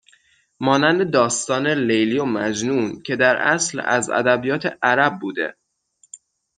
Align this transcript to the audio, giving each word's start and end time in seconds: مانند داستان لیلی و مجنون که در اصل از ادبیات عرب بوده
مانند 0.59 1.11
داستان 1.11 1.67
لیلی 1.67 2.19
و 2.19 2.25
مجنون 2.25 3.01
که 3.03 3.15
در 3.15 3.35
اصل 3.37 3.81
از 3.85 4.09
ادبیات 4.09 4.77
عرب 4.83 5.19
بوده 5.19 5.57